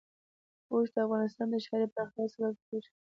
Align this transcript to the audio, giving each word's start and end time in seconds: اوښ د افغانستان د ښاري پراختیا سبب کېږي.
اوښ 0.71 0.87
د 0.93 0.95
افغانستان 1.05 1.47
د 1.49 1.55
ښاري 1.65 1.87
پراختیا 1.93 2.25
سبب 2.33 2.53
کېږي. 2.67 2.91